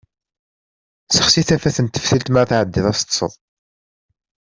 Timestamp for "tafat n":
1.47-1.87